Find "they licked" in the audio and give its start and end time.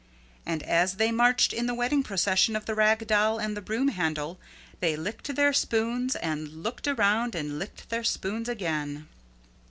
4.79-5.35